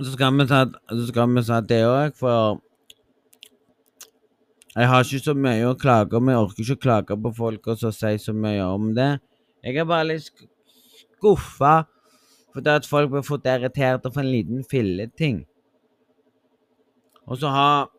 [0.00, 1.34] Så skal vi ta, så skal
[1.68, 2.60] det òg, for
[4.76, 6.28] jeg har ikke så mye å klage om.
[6.30, 9.18] Jeg orker ikke å klage på folk og så si så mye om det.
[9.60, 11.84] Jeg er bare litt skuffa
[12.54, 15.42] fordi at folk blir fort irritert for en liten filleting.
[17.28, 17.90] Og så har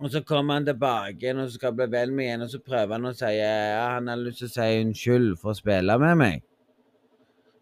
[0.00, 2.98] Og så kommer han tilbake igjen og skal bli venn med igjen, og så prøver
[2.98, 6.18] han å si ja, han har lyst til å si unnskyld for å spille med
[6.20, 6.42] meg.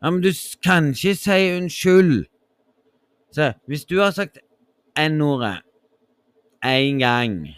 [0.02, 0.32] Ja, men du
[0.64, 2.24] kan ikke si unnskyld.
[3.34, 4.38] Så hvis du har sagt
[4.98, 5.62] N-ordet
[6.64, 7.48] én gang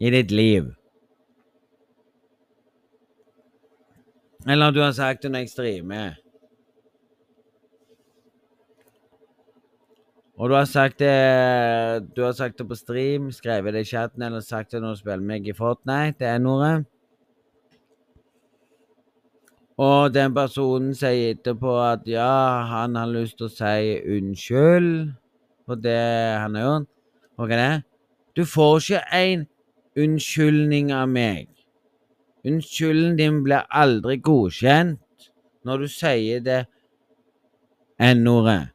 [0.00, 0.74] i ditt liv
[4.48, 6.16] Eller du har sagt det når jeg streamer
[10.40, 14.22] Og du har sagt det Du har sagt det på stream, skrevet det i chatten
[14.22, 16.16] eller sagt det når du spiller meg i Fortnite.
[16.16, 16.70] Det er noe.
[19.80, 24.90] Og den personen sier etterpå at ja, han har lyst til å si unnskyld
[25.68, 26.00] for det
[26.40, 26.90] han har gjort.
[27.36, 27.70] Hva er det?
[28.36, 29.46] Du får ikke en
[30.00, 31.48] unnskyldning av meg.
[32.48, 35.30] Unnskylden din blir aldri godkjent
[35.68, 36.60] når du sier det
[38.00, 38.70] n-ordet.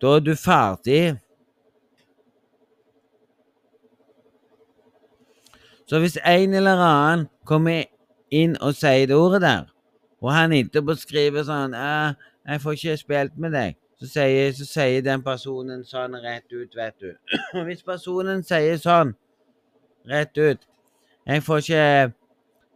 [0.00, 1.16] Da er du ferdig.
[5.86, 7.82] Så hvis en eller annen kommer
[8.30, 9.64] inn og sier det ordet der,
[10.22, 15.02] og han etterpå skriver sånn 'Jeg får ikke spilt med deg', så sier, så sier
[15.02, 17.10] den personen sånn rett ut, vet du.
[17.58, 19.14] Og hvis personen sier sånn
[20.08, 20.66] rett ut
[21.26, 22.12] 'Jeg får ikke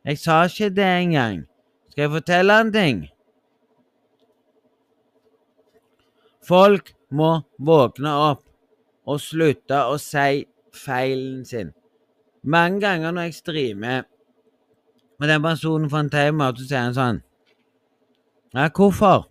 [0.05, 1.47] Jeg sa ikke det engang'.
[1.89, 3.09] Skal jeg fortelle en ting?
[6.43, 8.43] Folk må våkne opp
[9.05, 11.71] og slutte å si feilen sin.
[12.43, 14.09] Mange ganger når jeg streamer,
[15.21, 17.23] og den personen får en timeout, så sier han sånn
[18.55, 19.29] Ja, hvorfor?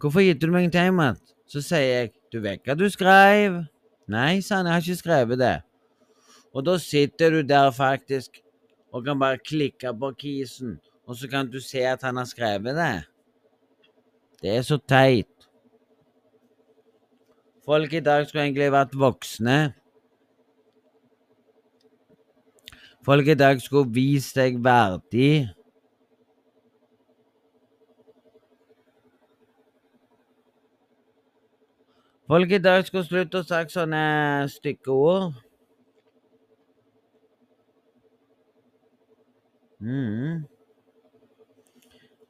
[0.00, 1.22] Hvorfor gitt du meg en timeout?
[1.46, 3.62] Så sier jeg Du vet hva du skrev?
[4.10, 5.54] Nei, sa han, jeg har ikke skrevet det.
[6.54, 8.40] Og da sitter du der faktisk
[8.94, 12.76] og kan bare klikke på kisen, og så kan du se at han har skrevet
[12.76, 12.94] det.
[14.42, 15.35] Det er så teit.
[17.66, 19.56] Folk i dag skulle egentlig vært voksne.
[23.06, 25.48] Folk i dag skulle vist seg verdig.
[32.26, 34.04] Folk i dag skulle slutte å sagt sånne
[34.50, 35.34] stygge ord.
[39.82, 40.46] Mm.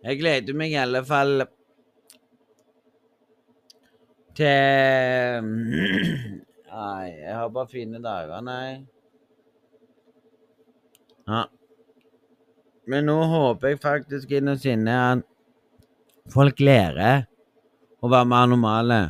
[0.05, 1.47] Jeg gleder meg i alle fall
[4.37, 5.47] til
[6.77, 8.85] Nei, jeg har bare fine dager, nei.
[11.27, 11.47] Ja.
[12.87, 15.23] Men nå håper jeg faktisk innerst inne at
[16.35, 17.25] folk lærer
[18.05, 19.01] å være mer normale.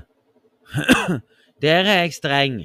[1.64, 2.60] Der er jeg streng.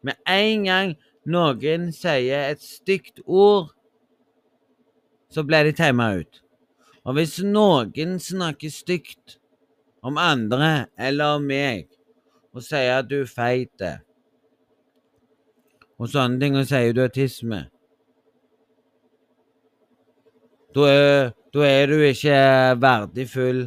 [0.00, 0.94] Med en gang
[1.26, 3.72] noen sier et stygt ord,
[5.28, 6.40] så blir de tema ut.
[7.06, 9.36] Og hvis noen snakker stygt
[10.06, 11.90] om andre eller om meg,
[12.56, 13.82] og sier at du er feit.
[16.00, 17.66] Og sånne ting, og sier du autisme.
[20.76, 22.36] Da er, da er du ikke
[22.80, 23.62] verdifull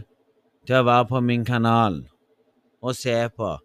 [0.66, 2.04] til å være på min kanal
[2.86, 3.56] og se på.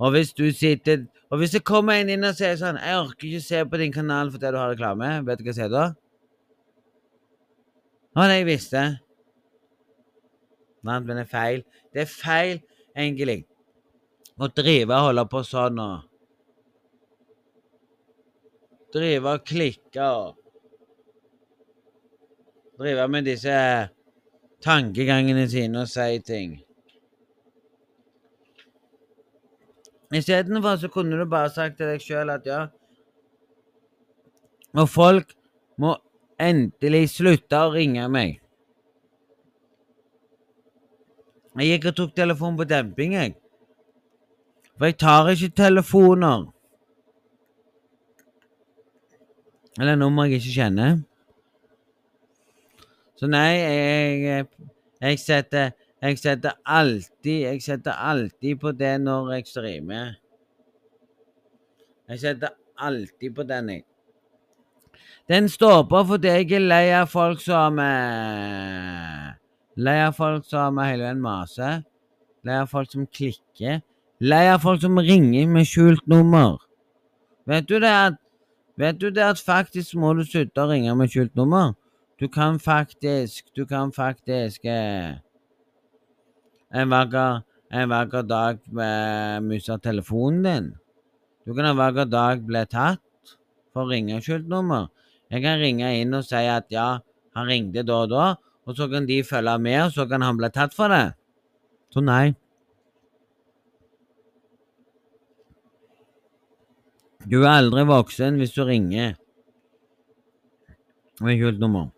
[0.00, 3.26] Og hvis du sitter Og hvis det kommer en inn og sier sånn 'Jeg orker
[3.28, 5.84] ikke se på din kanal fordi du har reklame', vet du hva jeg sier da?
[8.16, 8.82] Å, det jeg visste.
[10.82, 11.62] Nei, men det er feil.
[11.94, 12.60] Det er feil,
[12.96, 13.44] egentlig
[14.40, 16.06] å drive og holde på sånn og
[18.90, 20.38] Drive og klikke og
[22.80, 23.54] Drive med disse
[24.64, 26.54] tankegangene sine og si ting.
[30.10, 32.64] Istedenfor så kunne du bare sagt til deg sjøl at ja
[34.74, 35.36] Og folk
[35.78, 35.94] må
[36.40, 38.40] endelig slutte å ringe meg.
[41.58, 43.39] Jeg gikk og tok telefonen på demping, jeg.
[44.80, 46.46] For jeg tar ikke telefoner.
[49.76, 50.94] Eller nummer jeg ikke kjenner.
[53.20, 54.46] Så nei, jeg,
[55.04, 60.14] jeg, setter Jeg setter alltid Jeg setter alltid på det når jeg streamer.
[62.08, 63.84] Jeg setter alltid på den, jeg.
[65.28, 69.28] Den står på fordi jeg er lei av folk som eh,
[69.76, 71.84] Lei av folk som hele veien maser.
[72.48, 73.84] Lei av folk som klikker.
[74.20, 76.58] Lei av folk som ringer med skjult nummer.
[77.48, 78.18] Vet du det at
[78.80, 81.74] Vet du det at faktisk må du slutte å ringe med skjult nummer?
[82.20, 85.16] Du kan faktisk Du kan faktisk eh,
[86.72, 87.40] en vakker
[87.72, 90.68] en vakker dag eh, miste telefonen din.
[91.46, 93.00] Du kan en vakker dag bli tatt
[93.72, 94.90] for å ringe skjult nummer.
[95.30, 96.98] Jeg kan ringe inn og si at ja,
[97.36, 98.26] han ringte da og da,
[98.66, 101.14] og så kan de følge med, og så kan han bli tatt for det.
[101.94, 102.34] Så nei.
[107.28, 109.16] Du er aldri voksen hvis du ringer
[111.20, 111.90] med kult nummer.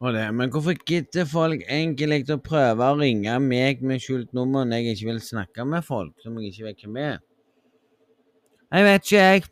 [0.00, 0.22] Det.
[0.32, 4.94] Men hvorfor gidder folk egentlig å prøve å ringe meg med skjult nummer når jeg
[4.96, 7.18] ikke vil snakke med folk som jeg ikke vet hvem er?
[8.70, 9.44] Jeg vet ikke, jeg.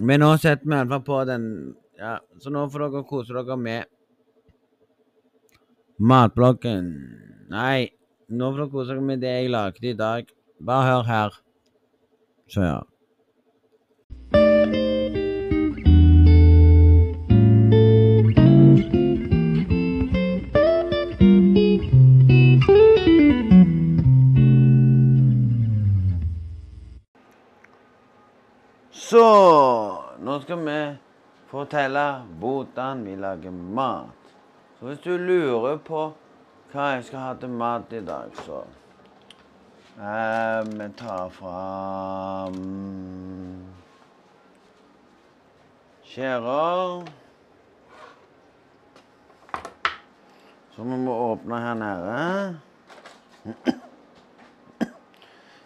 [0.00, 1.44] Men nå setter vi iallfall på den
[1.98, 3.90] Ja, Så nå får dere kose dere med
[5.98, 6.92] matbloggen.
[7.50, 7.90] Nei,
[8.30, 10.30] nå får dere kose dere med det jeg lagde i dag.
[10.62, 11.42] Bare hør her.
[12.48, 12.78] Så ja.
[29.08, 29.24] Så
[30.20, 30.78] nå skal vi
[31.48, 32.06] fortelle
[32.38, 34.17] hvordan vi lager mat.
[34.78, 36.12] Så hvis du lurer på
[36.72, 38.60] hva jeg skal ha til mat i dag, så
[39.98, 42.60] eh, Vi tar fram
[46.18, 47.04] skjærer.
[50.74, 52.58] Så vi må åpne her nede.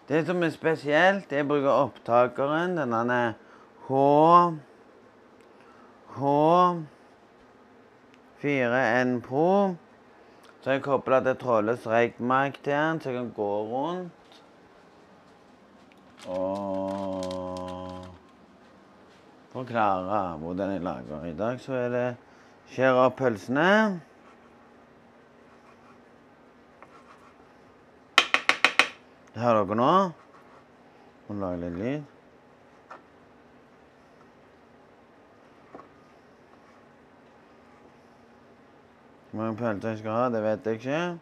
[0.09, 2.77] Det som er spesielt, jeg bruker opptakeren.
[2.77, 3.33] Denne er
[3.89, 3.93] H
[8.43, 9.75] H4N Pro.
[10.63, 14.13] Så jeg kobler til trådløs reikmark til den, så jeg kan gå rundt.
[16.27, 18.07] Og
[19.53, 21.25] forklare hvordan jeg lager.
[21.25, 22.07] I dag så er det
[22.71, 24.01] skjære opp pølsene.
[29.33, 29.93] Det hører dere nå.
[31.29, 32.12] Må lage litt lyd.
[39.33, 41.19] Hvor mange pølser jeg skal ha, det vet jeg ikke.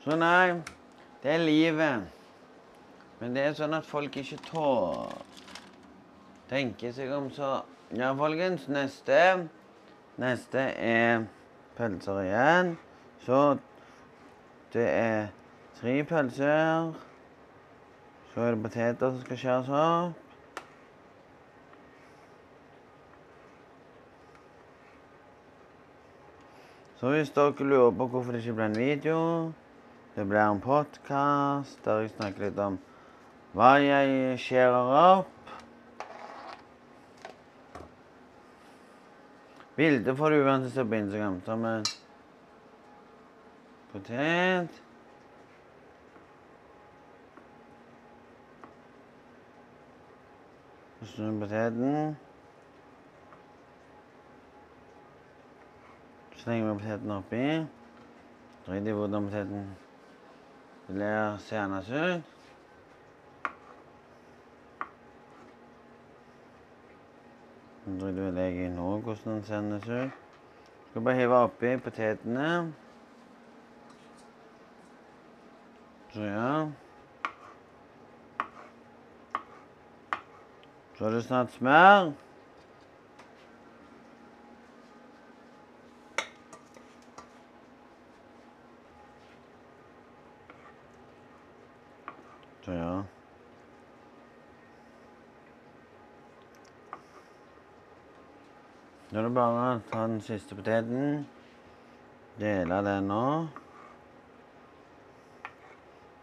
[0.00, 0.54] Så nei,
[1.20, 2.06] det er livet.
[3.20, 5.12] Men det er sånn at folk ikke tår
[6.48, 7.58] tenke seg om så
[7.90, 9.18] Ja, folkens, neste
[10.20, 11.26] Neste er
[11.76, 12.72] pølser igjen.
[13.26, 13.42] Så
[14.72, 15.28] det er
[15.82, 16.94] tre pølser.
[18.32, 20.29] Så er det poteter som skal skjæres opp.
[27.00, 29.20] Så hvis dere lurer på hvorfor det ikke ble en video
[30.12, 32.76] Det blir en podkast der jeg snakker litt om
[33.56, 35.48] hva jeg skjærer opp.
[39.74, 41.40] Bildet får du uansett se på Instagram.
[41.48, 41.88] Som en
[43.90, 44.78] potet.
[51.16, 52.29] Så poteten.
[56.40, 57.44] Slenger vi poteten oppi.
[58.66, 59.66] Drit i hvordan poteten
[60.86, 62.30] blir seende ut.
[68.00, 70.16] Drit i jeg nå, hvordan den sendes ut.
[70.90, 72.72] Skal bare hive oppi potetene.
[76.14, 76.48] Så ja.
[80.96, 82.12] Så er det snart smør.
[92.74, 92.92] Ja.
[99.10, 101.24] Nå er det bare å ta den siste poteten,
[102.38, 103.24] dele den nå.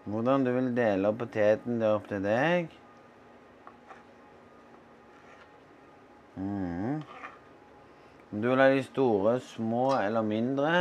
[0.08, 2.72] Hvordan du vil dele opp poteten, det er opp til deg.
[6.38, 7.04] Mhm.
[8.32, 10.72] Om du vil ha de store, små eller mindre,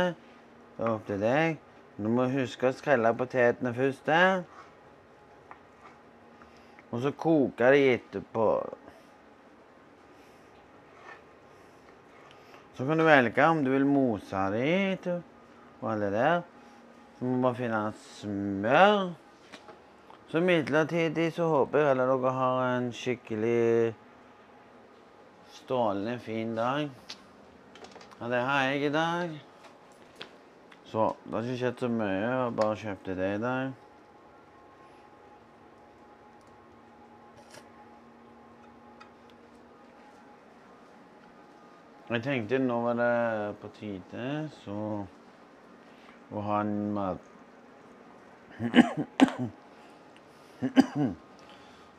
[0.77, 1.59] det er opp til deg.
[1.97, 4.45] Du må huske å skrelle potetene først der.
[6.91, 8.49] Og så koker de etterpå.
[12.77, 14.67] Så kan du velge om du vil mose de
[15.81, 16.43] og alle der.
[17.17, 17.81] Så må du bare finne
[18.19, 18.99] smør.
[20.27, 23.95] Så midlertidig så håper jeg alle dere har en skikkelig
[25.55, 26.89] strålende fin dag.
[28.19, 29.35] Ja, det har jeg i dag.
[30.85, 32.15] Så det har ikke skjedd så mye.
[32.21, 33.86] Jeg bare kjøpte det i dag.
[42.07, 44.27] Jeg tenkte nå var det på tide
[44.61, 44.75] så
[46.31, 47.19] å ha en mat...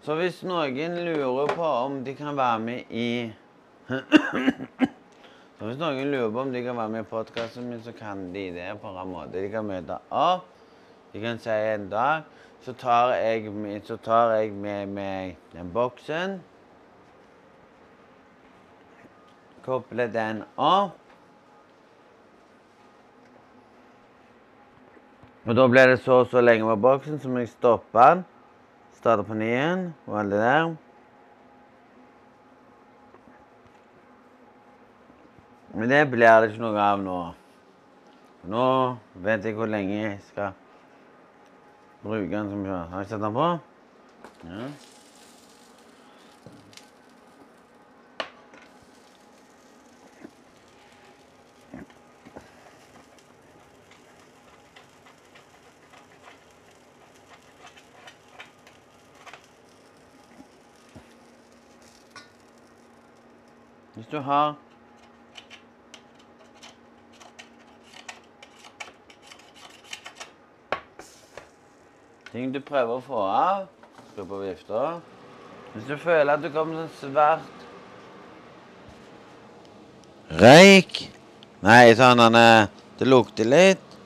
[0.06, 3.28] Så hvis noen lurer på om de kan være med i
[5.58, 8.30] Så hvis noen lurer på om de kan være med i podkasten min, så kan
[8.32, 9.36] de det på en måte.
[9.36, 10.48] De kan møte opp.
[11.12, 12.24] De kan si en dag.
[12.64, 13.52] Så tar jeg
[13.84, 16.40] så tar jeg med meg den boksen.
[19.68, 20.96] Kobler den opp.
[25.44, 28.24] Og da blir det så og så lenge på boksen, så må jeg stoppe den.
[28.96, 30.72] Starte på ny igjen og alt det der.
[35.74, 37.20] Men det blir det ikke noe av nå.
[38.48, 38.66] Nå
[39.24, 40.56] vet jeg hvor lenge jeg skal
[42.02, 42.92] bruke den som kjører.
[42.92, 43.50] Har jeg satt den på?
[44.48, 44.70] Ja.
[64.08, 64.54] Hvis du har
[72.32, 73.66] ting du prøver å få av,
[74.14, 74.86] skru på vifta.
[75.74, 77.68] Hvis du føler at du kommer til svart
[80.40, 81.04] røyk
[81.60, 83.96] Nei, sånn han er Det lukter litt.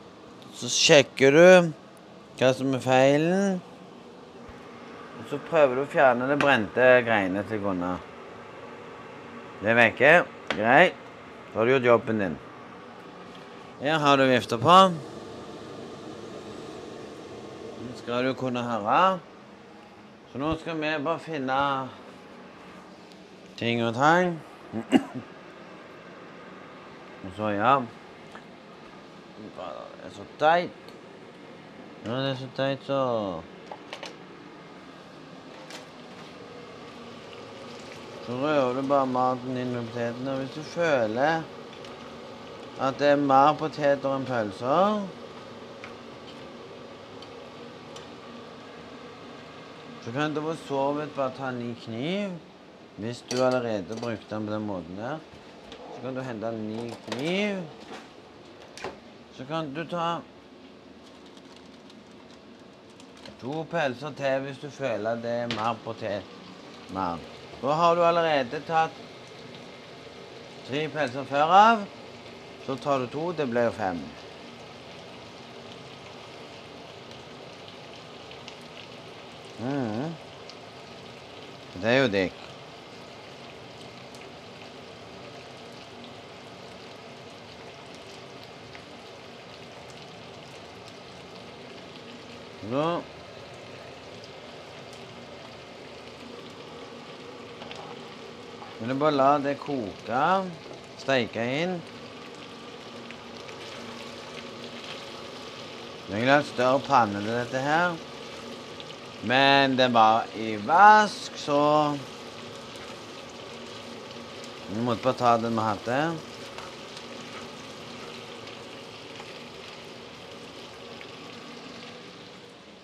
[0.59, 1.72] Så sjekker du
[2.40, 3.61] hva som er feilen.
[5.20, 8.00] Og så prøver du å fjerne det brente greiene til grunna.
[9.62, 10.12] Det er vekke.
[10.56, 10.94] Greit.
[11.52, 12.38] Da har du gjort jobben din.
[13.80, 14.78] Her har du vifta på.
[17.82, 19.18] Nå skal du kunne høre.
[20.32, 21.58] Så nå skal vi bare finne
[23.60, 24.40] ting og tang.
[27.22, 27.78] Og så, ja
[29.38, 30.70] Det er så teit.
[32.06, 33.00] Ja, det er så teit, så
[38.22, 40.36] Så rører du bare maten inn med potetene.
[40.36, 41.42] Og hvis du føler
[42.82, 45.02] at det er mer poteter enn pølser
[50.02, 52.32] Så kan du for så vidt bare ta en ny kniv.
[52.98, 55.20] Hvis du allerede brukte den på den måten der,
[55.94, 57.62] så kan du hente en ny kniv.
[59.32, 60.20] Så kan du ta
[63.40, 66.26] to pølser til hvis du føler det er mer potet.
[66.90, 67.31] Mer.
[67.62, 68.96] Da har du allerede tatt
[70.66, 71.84] tre pølser før av.
[72.66, 73.28] Så tar du to.
[73.38, 74.02] Det blir jo fem.
[79.62, 80.10] Mm.
[81.78, 82.42] Det er jo digg.
[92.66, 92.86] Så
[98.82, 100.20] Men du bare la det koke.
[100.98, 101.76] Steike inn.
[106.08, 107.94] Du vil ha en større panne til dette her.
[109.22, 111.62] Men det var i vask, så
[114.66, 116.02] Vi måtte bare ta den vi hadde.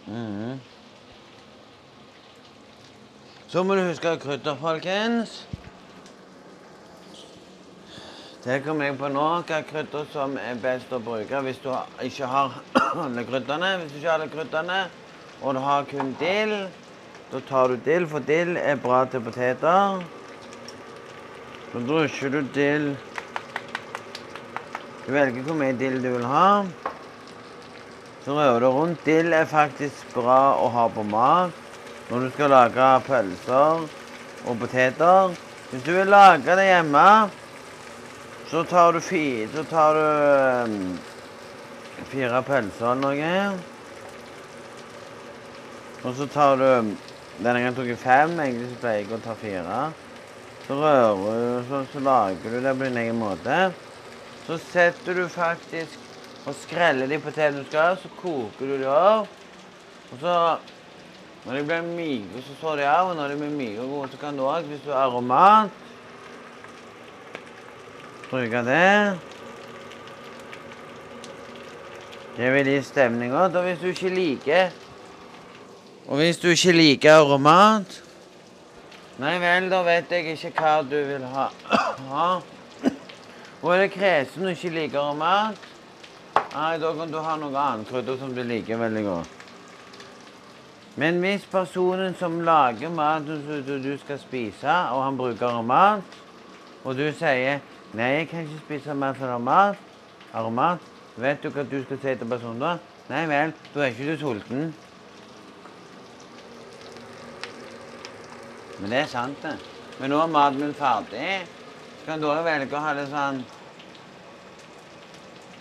[0.07, 0.61] Mm.
[3.49, 5.41] Så må du huske krydder, folkens.
[8.49, 11.67] Det kom jeg på nå, hva krydder som er best å bruke hvis du
[12.01, 12.55] ikke har
[13.05, 13.73] alle krydderne.
[13.83, 14.77] Hvis du ikke har alle krydderne,
[15.43, 16.55] og du har kun dill,
[17.29, 19.99] da tar du dill, for dill er bra til poteter.
[21.75, 22.87] Så drysjer du dill
[25.03, 26.63] Du velger hvor mye dill du vil ha.
[28.25, 29.03] Så rører du rundt.
[29.05, 31.53] Dill er faktisk bra å ha på mat
[32.09, 33.85] når du skal lage pølser
[34.47, 35.37] og poteter.
[35.69, 37.05] Hvis du vil lage det hjemme,
[38.51, 40.01] så tar du fire Så tar du
[40.71, 40.99] um,
[42.09, 43.33] fire pølser eller noe.
[46.07, 46.69] Og så tar du
[47.39, 48.33] Denne gangen tok jeg fem.
[48.41, 49.83] Egentlig så pleier jeg å ta fire.
[50.67, 53.59] Så rører du, så, så lager du det på din egen måte.
[54.47, 56.09] Så setter du faktisk
[56.49, 59.31] og skreller de potetene du skal så koker du de opp.
[60.13, 60.35] Og så
[61.45, 63.11] Når de blir myke, så sår de av.
[63.13, 65.88] Og når de blir myke og gode, så kan du òg, hvis du har aromat
[68.31, 69.19] Bruke det.
[72.37, 73.57] Det vil gi stemning òg.
[73.57, 74.75] Og hvis du ikke liker
[76.09, 78.03] Og hvis du ikke liker aromat
[79.19, 81.49] Nei vel, da vet jeg ikke hva du vil ha.
[82.11, 82.29] ha.
[83.63, 85.65] Og er det kresen du ikke liker aromat
[86.53, 89.35] Nei, da kan du ha noe annet krydder som du liker veldig godt.
[90.99, 96.17] Men hvis personen som lager maten som du skal spise, og han bruker aromat,
[96.85, 97.61] og du sier
[97.93, 99.77] 'Nei, jeg kan ikke spise mat for aromat',
[100.33, 100.79] aromat,
[101.17, 102.77] vet du hva du skal si til personen da?
[103.09, 104.75] Nei vel, da er ikke du sulten.
[108.79, 109.57] Men det er sant, det.
[109.99, 111.47] Men nå er maten min ferdig.
[112.05, 113.41] Kan òg velge å ha det sånn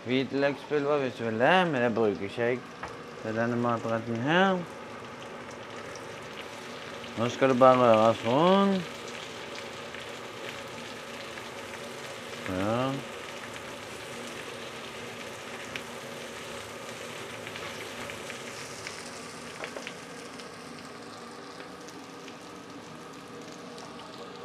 [0.08, 2.62] hvitløkspulver hvis du vil det, men det bruker ikke jeg
[3.24, 4.60] til denne matretten her.
[7.18, 8.97] Nå skal det bare røres rundt.
[12.48, 12.92] Ja.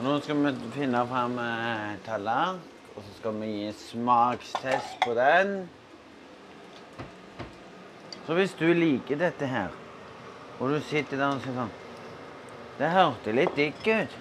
[0.03, 2.11] Nå skal vi finne fram eh.
[2.97, 5.69] Og så skal vi gi smakstest på den.
[8.27, 9.71] Så hvis du liker dette her,
[10.59, 11.73] og du sitter der og sier sånn
[12.79, 14.19] Det hørte litt digg ut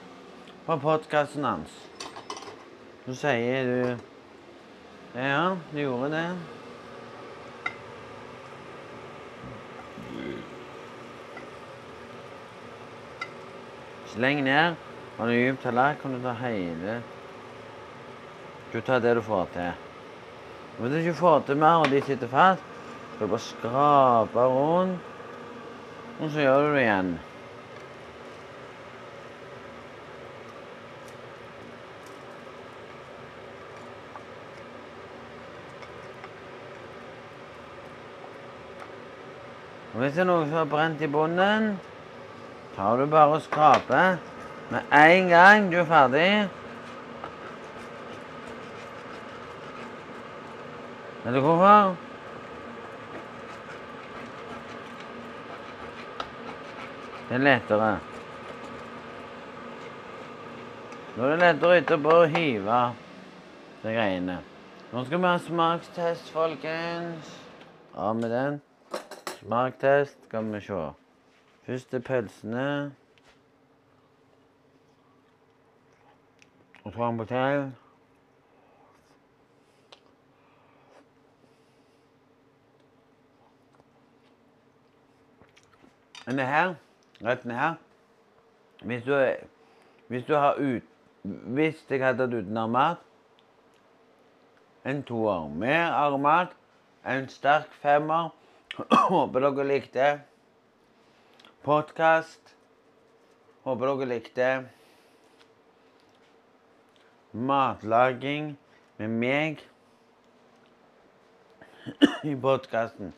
[0.68, 1.72] på podkasten hans.
[3.06, 3.80] Så sier du
[5.16, 6.28] Ja, du gjorde det.
[14.12, 14.76] Sleng ned.
[15.16, 17.02] Har du dyp tallerken, kan du ta hele
[18.76, 19.70] du tar det du får til.
[20.76, 22.64] Hvis du ikke får til mer, og de sitter fast,
[23.14, 25.06] skal du bare skrape rundt,
[26.20, 27.10] og så gjør du det igjen.
[40.06, 41.64] Hvis det er noe som er brent i bunnen,
[42.76, 44.20] tar du bare og skraper
[44.70, 46.28] med en gang du er ferdig.
[51.24, 51.96] Vet du hvorfor?
[57.26, 57.90] Det er lettere.
[61.16, 62.78] Da er det lettere etterpå å hive
[63.82, 64.38] de greiene.
[64.92, 67.34] Nå skal vi ha smakstest, folkens.
[67.98, 68.62] Av med den.
[69.46, 70.92] Smaktest skal vi se.
[71.66, 72.94] Først er pølsene.
[76.84, 77.72] Og så en til.
[86.26, 86.74] Denne her,
[87.24, 87.74] retten her
[88.82, 89.30] Hvis du,
[90.08, 90.82] hvis du har ut
[91.22, 92.96] Hvis jeg hadde hatt uten armat,
[94.84, 96.48] En toer med armat,
[97.06, 98.28] En sterk femmer.
[98.74, 100.08] Håper dere likte
[101.66, 102.54] podkast.
[103.66, 104.50] Håper dere likte
[107.36, 108.54] matlaging
[108.98, 109.64] med meg
[112.26, 113.10] i podkasten.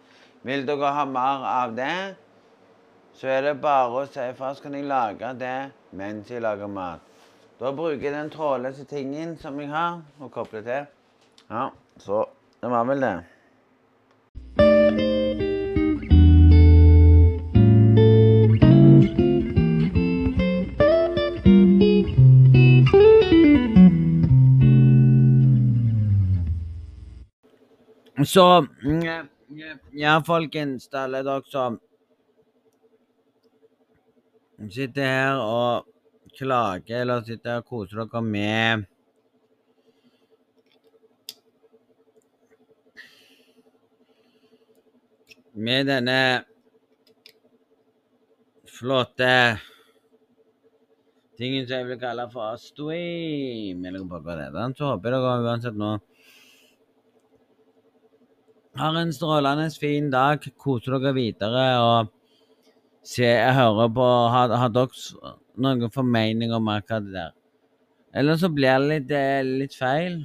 [0.46, 1.98] Vil dere ha mer av det?
[3.18, 6.70] så er det bare å si ifra, så kan jeg lage det mens jeg lager
[6.70, 7.02] mat.
[7.58, 10.86] Da bruker jeg den trådløse tingen som jeg har, og kobler til.
[11.48, 11.64] Ja,
[11.98, 12.22] så
[12.62, 13.16] det var vel det.
[28.28, 28.66] Så
[29.96, 31.78] Ja, folkens, alle dere som
[34.68, 35.86] sitter her og
[36.36, 38.84] klager eller sitter her og koser dere med
[45.56, 46.18] Med denne
[48.76, 49.32] flotte
[51.40, 54.76] tingen som jeg vil kalle for stream, eller hva det er.
[54.76, 55.96] Så håper jeg dere uansett nå
[58.78, 61.66] har en strålende fin dag, koser dere videre.
[61.82, 62.14] og
[63.02, 67.32] se, jeg hører på Har, har dere noen formening om akkurat det der?
[68.14, 70.22] Eller så blir det litt, eh, litt feil.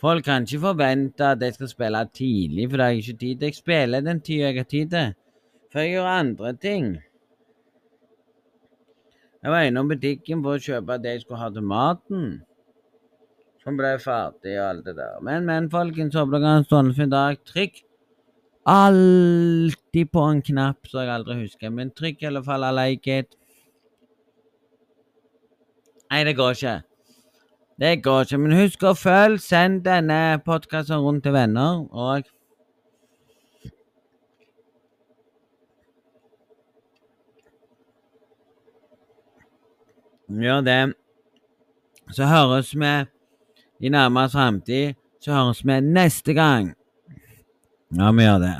[0.00, 3.38] Folk kan ikke forvente at jeg skal spille tidlig, for det har jeg ikke tid
[3.38, 3.46] til.
[3.46, 5.14] Jeg spiller den tida jeg har tid til,
[5.70, 6.86] for jeg gjør andre ting.
[9.42, 12.24] Jeg var innom butikken for å kjøpe det jeg skulle ha til maten.
[13.60, 15.18] Som ble ferdig og alt det der.
[15.24, 17.40] Men, men, folkens, håper dere har en strålende dag.
[17.48, 17.82] Trykk
[18.70, 23.18] alltid på en knapp som jeg aldri husker, men trykk i alle fall I like
[23.24, 23.36] it.
[26.10, 26.80] Nei, det går ikke.
[27.80, 28.38] Det går ikke.
[28.42, 29.40] Men husk å følge.
[29.44, 31.84] Send denne podkasten rundt til venner.
[31.92, 32.28] Og
[40.30, 40.92] Gjør det.
[42.14, 42.90] Så høres vi
[43.80, 44.94] i nærmere framtid.
[45.20, 46.72] Så høres vi neste gang.
[47.96, 48.54] Ja, vi gjør det.